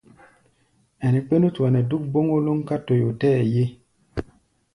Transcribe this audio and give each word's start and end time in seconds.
Ɛnɛ 1.05 1.19
kpé 1.25 1.35
nútua 1.41 1.67
nɛ́ 1.71 1.87
dúk 1.89 2.03
bóŋkólóŋ 2.11 2.59
ká 2.67 2.75
toyó 2.85 3.09
tɛɛ́ 3.19 3.43
ye. 3.53 3.63